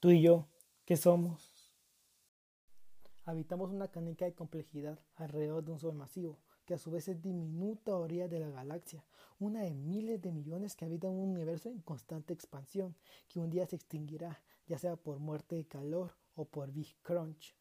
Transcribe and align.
Tú 0.00 0.08
y 0.08 0.22
yo, 0.22 0.48
¿qué 0.86 0.96
somos? 0.96 1.74
Habitamos 3.26 3.70
una 3.70 3.88
canica 3.88 4.24
de 4.24 4.32
complejidad 4.32 4.98
alrededor 5.14 5.62
de 5.62 5.72
un 5.72 5.78
sol 5.78 5.94
masivo, 5.94 6.38
que 6.64 6.72
a 6.72 6.78
su 6.78 6.90
vez 6.90 7.06
es 7.08 7.20
diminuta 7.20 7.94
orilla 7.94 8.26
de 8.26 8.40
la 8.40 8.48
galaxia, 8.48 9.04
una 9.38 9.60
de 9.60 9.74
miles 9.74 10.22
de 10.22 10.32
millones 10.32 10.74
que 10.74 10.86
habitan 10.86 11.10
un 11.10 11.32
universo 11.32 11.68
en 11.68 11.82
constante 11.82 12.32
expansión, 12.32 12.96
que 13.28 13.40
un 13.40 13.50
día 13.50 13.66
se 13.66 13.76
extinguirá, 13.76 14.42
ya 14.66 14.78
sea 14.78 14.96
por 14.96 15.18
muerte 15.18 15.56
de 15.56 15.66
calor 15.66 16.12
o 16.34 16.46
por 16.46 16.72
Big 16.72 16.96
Crunch. 17.02 17.54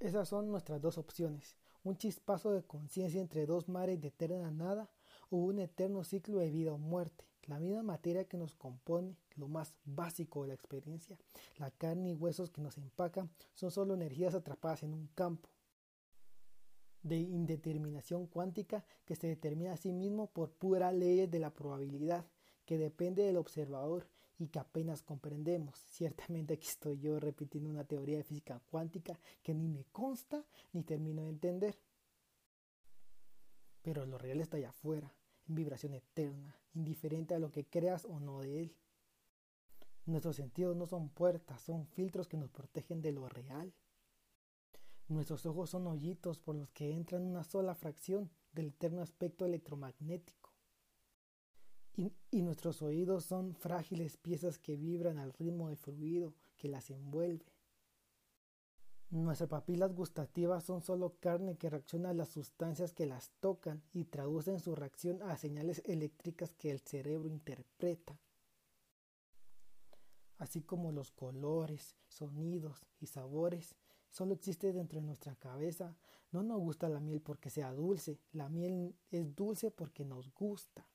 Esas 0.00 0.28
son 0.28 0.48
nuestras 0.48 0.80
dos 0.80 0.98
opciones, 0.98 1.56
un 1.84 1.96
chispazo 1.96 2.50
de 2.50 2.64
conciencia 2.64 3.20
entre 3.20 3.46
dos 3.46 3.68
mares 3.68 4.00
de 4.00 4.08
eterna 4.08 4.50
nada 4.50 4.90
o 5.30 5.36
un 5.36 5.60
eterno 5.60 6.02
ciclo 6.02 6.38
de 6.38 6.50
vida 6.50 6.72
o 6.72 6.78
muerte, 6.78 7.24
la 7.46 7.58
misma 7.58 7.82
materia 7.82 8.24
que 8.24 8.36
nos 8.36 8.54
compone, 8.54 9.16
lo 9.36 9.48
más 9.48 9.76
básico 9.84 10.42
de 10.42 10.48
la 10.48 10.54
experiencia, 10.54 11.16
la 11.56 11.70
carne 11.70 12.10
y 12.10 12.14
huesos 12.14 12.50
que 12.50 12.62
nos 12.62 12.78
empacan, 12.78 13.30
son 13.54 13.70
solo 13.70 13.94
energías 13.94 14.34
atrapadas 14.34 14.82
en 14.82 14.94
un 14.94 15.08
campo 15.14 15.48
de 17.04 17.18
indeterminación 17.18 18.26
cuántica 18.26 18.84
que 19.04 19.14
se 19.14 19.28
determina 19.28 19.74
a 19.74 19.76
sí 19.76 19.92
mismo 19.92 20.28
por 20.28 20.50
puras 20.50 20.94
leyes 20.94 21.30
de 21.30 21.38
la 21.38 21.50
probabilidad, 21.50 22.24
que 22.64 22.78
depende 22.78 23.22
del 23.22 23.36
observador 23.36 24.08
y 24.38 24.48
que 24.48 24.58
apenas 24.58 25.02
comprendemos. 25.02 25.78
Ciertamente 25.90 26.54
aquí 26.54 26.66
estoy 26.66 26.98
yo 26.98 27.20
repitiendo 27.20 27.70
una 27.70 27.84
teoría 27.84 28.16
de 28.16 28.24
física 28.24 28.60
cuántica 28.70 29.20
que 29.42 29.54
ni 29.54 29.68
me 29.68 29.84
consta 29.92 30.44
ni 30.72 30.82
termino 30.82 31.22
de 31.22 31.28
entender. 31.28 31.78
Pero 33.82 34.06
lo 34.06 34.16
real 34.16 34.40
está 34.40 34.56
allá 34.56 34.70
afuera, 34.70 35.12
en 35.48 35.54
vibración 35.54 35.94
eterna, 35.94 36.56
indiferente 36.74 37.34
a 37.34 37.38
lo 37.38 37.50
que 37.50 37.64
creas 37.64 38.04
o 38.04 38.20
no 38.20 38.40
de 38.40 38.62
él. 38.62 38.76
Nuestros 40.06 40.36
sentidos 40.36 40.76
no 40.76 40.86
son 40.86 41.08
puertas, 41.08 41.62
son 41.62 41.86
filtros 41.86 42.28
que 42.28 42.36
nos 42.36 42.50
protegen 42.50 43.00
de 43.00 43.12
lo 43.12 43.28
real. 43.28 43.72
Nuestros 45.08 45.46
ojos 45.46 45.70
son 45.70 45.86
hoyitos 45.86 46.38
por 46.38 46.56
los 46.56 46.70
que 46.70 46.92
entra 46.92 47.18
una 47.18 47.44
sola 47.44 47.74
fracción 47.74 48.30
del 48.52 48.68
eterno 48.68 49.02
aspecto 49.02 49.44
electromagnético. 49.44 50.52
Y, 51.96 52.12
y, 52.30 52.42
nuestros 52.42 52.82
oídos 52.82 53.24
son 53.24 53.54
frágiles 53.54 54.16
piezas 54.16 54.58
que 54.58 54.76
vibran 54.76 55.18
al 55.18 55.32
ritmo 55.32 55.68
del 55.68 55.76
fluido 55.76 56.34
que 56.56 56.68
las 56.68 56.90
envuelve. 56.90 57.44
Nuestras 59.10 59.48
papilas 59.48 59.94
gustativas 59.94 60.64
son 60.64 60.82
solo 60.82 61.16
carne 61.20 61.56
que 61.56 61.70
reacciona 61.70 62.10
a 62.10 62.14
las 62.14 62.30
sustancias 62.30 62.92
que 62.92 63.06
las 63.06 63.30
tocan 63.40 63.82
y 63.92 64.06
traducen 64.06 64.58
su 64.58 64.74
reacción 64.74 65.22
a 65.22 65.36
señales 65.36 65.82
eléctricas 65.84 66.52
que 66.54 66.70
el 66.70 66.80
cerebro 66.80 67.28
interpreta. 67.28 68.18
Así 70.38 70.62
como 70.62 70.90
los 70.90 71.12
colores, 71.12 71.96
sonidos 72.08 72.86
y 72.98 73.06
sabores 73.06 73.76
solo 74.10 74.34
existen 74.34 74.76
dentro 74.76 75.00
de 75.00 75.06
nuestra 75.06 75.36
cabeza, 75.36 75.96
no 76.32 76.42
nos 76.42 76.58
gusta 76.60 76.88
la 76.88 77.00
miel 77.00 77.20
porque 77.20 77.50
sea 77.50 77.72
dulce, 77.72 78.20
la 78.32 78.48
miel 78.48 78.96
es 79.10 79.34
dulce 79.34 79.70
porque 79.70 80.04
nos 80.04 80.32
gusta 80.34 80.88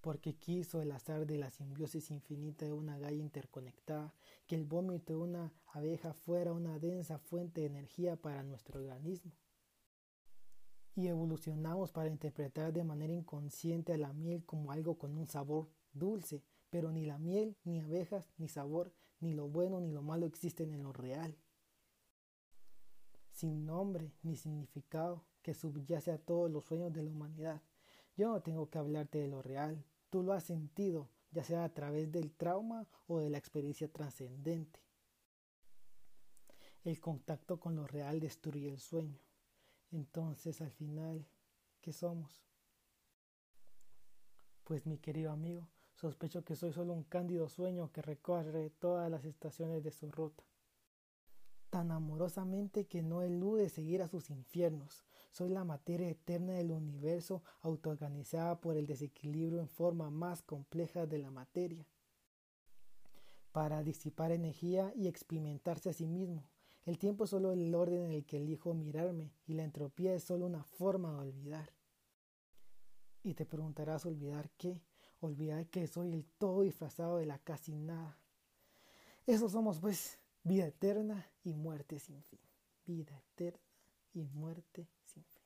porque 0.00 0.34
quiso 0.34 0.80
el 0.80 0.92
azar 0.92 1.26
de 1.26 1.36
la 1.36 1.50
simbiosis 1.50 2.10
infinita 2.10 2.64
de 2.64 2.72
una 2.72 2.98
galla 2.98 3.22
interconectada, 3.22 4.14
que 4.46 4.54
el 4.54 4.64
vómito 4.64 5.12
de 5.12 5.18
una 5.18 5.52
abeja 5.66 6.14
fuera 6.14 6.52
una 6.52 6.78
densa 6.78 7.18
fuente 7.18 7.60
de 7.60 7.66
energía 7.66 8.16
para 8.16 8.42
nuestro 8.42 8.80
organismo. 8.80 9.32
Y 10.94 11.06
evolucionamos 11.08 11.92
para 11.92 12.08
interpretar 12.08 12.72
de 12.72 12.84
manera 12.84 13.12
inconsciente 13.12 13.92
a 13.92 13.98
la 13.98 14.12
miel 14.12 14.44
como 14.44 14.72
algo 14.72 14.98
con 14.98 15.16
un 15.16 15.26
sabor 15.26 15.68
dulce, 15.92 16.42
pero 16.70 16.90
ni 16.92 17.04
la 17.04 17.18
miel, 17.18 17.56
ni 17.64 17.80
abejas, 17.80 18.32
ni 18.38 18.48
sabor, 18.48 18.92
ni 19.20 19.34
lo 19.34 19.48
bueno 19.48 19.80
ni 19.80 19.92
lo 19.92 20.02
malo 20.02 20.26
existen 20.26 20.72
en 20.72 20.82
lo 20.82 20.92
real. 20.92 21.36
Sin 23.32 23.66
nombre 23.66 24.12
ni 24.22 24.36
significado 24.36 25.24
que 25.42 25.54
subyace 25.54 26.10
a 26.10 26.18
todos 26.18 26.50
los 26.50 26.64
sueños 26.64 26.92
de 26.92 27.02
la 27.02 27.10
humanidad. 27.10 27.62
Yo 28.16 28.28
no 28.28 28.42
tengo 28.42 28.68
que 28.68 28.78
hablarte 28.78 29.18
de 29.18 29.28
lo 29.28 29.42
real, 29.42 29.84
tú 30.10 30.22
lo 30.22 30.32
has 30.32 30.44
sentido, 30.44 31.08
ya 31.30 31.44
sea 31.44 31.64
a 31.64 31.72
través 31.72 32.10
del 32.10 32.32
trauma 32.32 32.86
o 33.06 33.18
de 33.18 33.30
la 33.30 33.38
experiencia 33.38 33.88
trascendente. 33.92 34.80
El 36.84 37.00
contacto 37.00 37.60
con 37.60 37.76
lo 37.76 37.86
real 37.86 38.20
destruye 38.20 38.68
el 38.68 38.78
sueño. 38.78 39.20
Entonces, 39.90 40.60
al 40.60 40.70
final, 40.70 41.26
¿qué 41.80 41.92
somos? 41.92 42.42
Pues 44.64 44.86
mi 44.86 44.98
querido 44.98 45.30
amigo, 45.30 45.68
sospecho 45.94 46.44
que 46.44 46.56
soy 46.56 46.72
solo 46.72 46.92
un 46.92 47.04
cándido 47.04 47.48
sueño 47.48 47.92
que 47.92 48.02
recorre 48.02 48.70
todas 48.70 49.10
las 49.10 49.24
estaciones 49.24 49.82
de 49.82 49.90
su 49.90 50.10
ruta 50.10 50.44
tan 51.70 51.92
amorosamente 51.92 52.86
que 52.86 53.00
no 53.00 53.22
elude 53.22 53.68
seguir 53.68 54.02
a 54.02 54.08
sus 54.08 54.28
infiernos. 54.28 55.04
Soy 55.30 55.48
la 55.48 55.64
materia 55.64 56.08
eterna 56.08 56.54
del 56.54 56.72
universo 56.72 57.42
autoorganizada 57.60 58.60
por 58.60 58.76
el 58.76 58.86
desequilibrio 58.86 59.60
en 59.60 59.68
forma 59.68 60.10
más 60.10 60.42
compleja 60.42 61.06
de 61.06 61.18
la 61.18 61.30
materia. 61.30 61.86
Para 63.52 63.82
disipar 63.82 64.32
energía 64.32 64.92
y 64.96 65.06
experimentarse 65.06 65.90
a 65.90 65.92
sí 65.92 66.06
mismo. 66.06 66.44
El 66.84 66.98
tiempo 66.98 67.24
es 67.24 67.30
solo 67.30 67.52
el 67.52 67.74
orden 67.74 68.06
en 68.06 68.12
el 68.12 68.24
que 68.24 68.38
elijo 68.38 68.74
mirarme 68.74 69.32
y 69.46 69.54
la 69.54 69.64
entropía 69.64 70.14
es 70.14 70.24
solo 70.24 70.46
una 70.46 70.64
forma 70.64 71.12
de 71.12 71.18
olvidar. 71.18 71.70
Y 73.22 73.34
te 73.34 73.46
preguntarás 73.46 74.06
olvidar 74.06 74.50
qué, 74.56 74.82
olvidar 75.20 75.68
que 75.68 75.86
soy 75.86 76.12
el 76.12 76.24
todo 76.24 76.62
disfrazado 76.62 77.18
de 77.18 77.26
la 77.26 77.38
casi 77.38 77.76
nada. 77.76 78.18
Eso 79.26 79.48
somos 79.48 79.78
pues 79.78 80.18
Vida 80.42 80.66
eterna 80.66 81.30
y 81.44 81.52
muerte 81.52 81.98
sin 81.98 82.22
fin. 82.22 82.40
Vida 82.86 83.16
eterna 83.18 83.69
y 84.14 84.24
muerte 84.24 84.88
sin 85.04 85.24
fin. 85.24 85.39